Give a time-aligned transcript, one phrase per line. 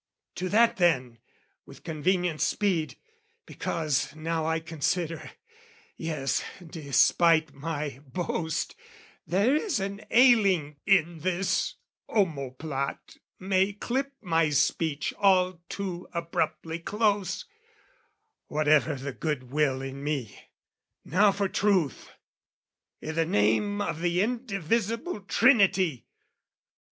[0.33, 1.19] To that then,
[1.63, 2.95] with convenient speed,
[3.45, 5.29] because Now I consider,
[5.95, 8.75] yes, despite my boast,
[9.27, 11.75] There is an ailing in this
[12.09, 17.45] omoplat May clip my speech all too abruptly close,
[18.47, 20.45] Whatever the good will in me.
[21.05, 22.09] Now for truth!
[23.07, 26.07] I' the name of the indivisible Trinity!